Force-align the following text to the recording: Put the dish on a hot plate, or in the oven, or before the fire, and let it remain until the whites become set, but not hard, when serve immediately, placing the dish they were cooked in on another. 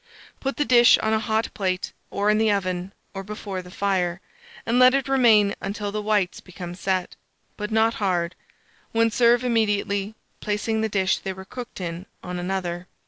Put 0.39 0.57
the 0.57 0.65
dish 0.65 0.97
on 0.97 1.13
a 1.13 1.19
hot 1.19 1.53
plate, 1.53 1.93
or 2.09 2.31
in 2.31 2.39
the 2.39 2.51
oven, 2.51 2.91
or 3.13 3.21
before 3.23 3.61
the 3.61 3.69
fire, 3.69 4.19
and 4.65 4.79
let 4.79 4.95
it 4.95 5.07
remain 5.07 5.53
until 5.61 5.91
the 5.91 6.01
whites 6.01 6.39
become 6.41 6.73
set, 6.73 7.15
but 7.55 7.69
not 7.69 7.93
hard, 8.01 8.33
when 8.93 9.11
serve 9.11 9.43
immediately, 9.43 10.15
placing 10.39 10.81
the 10.81 10.89
dish 10.89 11.19
they 11.19 11.33
were 11.33 11.45
cooked 11.45 11.79
in 11.79 12.07
on 12.23 12.39
another. 12.39 12.87